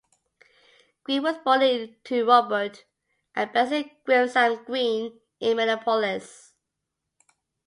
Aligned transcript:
Green 1.03 1.21
was 1.21 1.37
born 1.45 1.95
to 2.05 2.25
Robert 2.25 2.85
and 3.35 3.53
Bessie 3.53 3.93
Grissam 4.03 4.65
Green 4.65 5.19
in 5.39 5.55
Minneapolis. 5.57 6.53